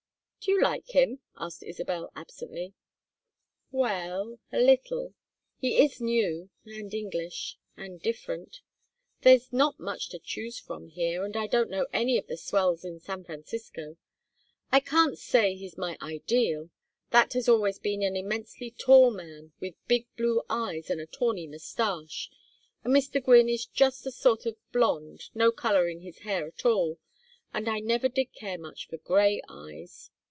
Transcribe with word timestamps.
"Do 0.43 0.51
you 0.53 0.59
like 0.59 0.87
him?" 0.87 1.19
asked 1.37 1.61
Isabel, 1.61 2.09
absently. 2.15 2.73
"Well 3.69 4.39
a 4.51 4.57
little. 4.57 5.13
He 5.59 5.77
is 5.77 6.01
new, 6.01 6.49
and 6.65 6.91
English, 6.91 7.59
and 7.77 8.01
different. 8.01 8.61
There's 9.21 9.53
not 9.53 9.79
much 9.79 10.09
to 10.09 10.17
choose 10.17 10.57
from 10.57 10.87
here, 10.87 11.23
and 11.23 11.37
I 11.37 11.45
don't 11.45 11.69
know 11.69 11.85
any 11.93 12.17
of 12.17 12.25
the 12.25 12.37
swells 12.37 12.83
in 12.83 12.99
San 12.99 13.23
Francisco. 13.23 13.97
I 14.71 14.79
can't 14.79 15.15
say 15.15 15.53
he 15.53 15.67
is 15.67 15.77
my 15.77 15.95
ideal 16.01 16.71
that 17.11 17.33
has 17.33 17.47
always 17.47 17.77
been 17.77 18.01
an 18.01 18.15
immensely 18.15 18.71
tall 18.71 19.11
man 19.11 19.51
with 19.59 19.75
big 19.87 20.07
blue 20.15 20.41
eyes 20.49 20.89
and 20.89 20.99
a 20.99 21.05
tawny 21.05 21.45
moustache; 21.45 22.31
and 22.83 22.91
Mr. 22.91 23.23
Gwynne 23.23 23.47
is 23.47 23.67
just 23.67 24.07
a 24.07 24.11
sort 24.11 24.47
of 24.47 24.57
blond, 24.71 25.29
no 25.35 25.51
color 25.51 25.87
in 25.87 25.99
his 26.01 26.17
hair 26.21 26.47
at 26.47 26.65
all, 26.65 26.97
and 27.53 27.69
I 27.69 27.77
never 27.79 28.09
did 28.09 28.33
care 28.33 28.57
much 28.57 28.87
for 28.87 28.97
gray 28.97 29.39
eyes. 29.47 30.09